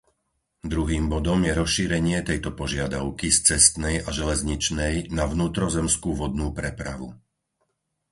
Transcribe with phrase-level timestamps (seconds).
[0.73, 7.07] Druhým bodom je rozšírenie tejto požiadavky z cestnej a železničnej na vnútrozemskú vodnú prepravu.